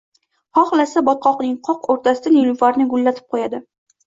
[0.59, 3.63] Hohlasa, botqoqning qoq o’rtasida nilufarni gullatib qo’yadi.